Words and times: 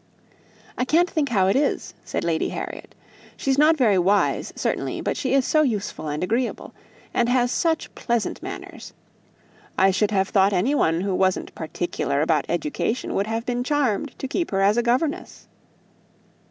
"I 0.79 0.83
can't 0.83 1.07
think 1.07 1.29
how 1.29 1.45
it 1.45 1.55
is," 1.55 1.93
said 2.03 2.23
Lady 2.23 2.49
Harriet. 2.49 2.95
"She's 3.37 3.59
not 3.59 3.77
very 3.77 3.99
wise, 3.99 4.51
certainly; 4.55 4.99
but 4.99 5.15
she 5.15 5.35
is 5.35 5.45
so 5.45 5.61
useful 5.61 6.07
and 6.07 6.23
agreeable, 6.23 6.73
and 7.13 7.29
has 7.29 7.51
such 7.51 7.93
pleasant 7.93 8.41
manners, 8.41 8.93
I 9.77 9.91
should 9.91 10.09
have 10.09 10.29
thought 10.29 10.53
any 10.53 10.73
one 10.73 11.01
who 11.01 11.13
wasn't 11.13 11.53
particular 11.53 12.21
about 12.23 12.45
education 12.49 13.13
would 13.13 13.27
have 13.27 13.45
been 13.45 13.63
charmed 13.63 14.17
to 14.17 14.27
keep 14.27 14.49
her 14.49 14.61
as 14.61 14.75
a 14.75 14.81
governess." 14.81 15.47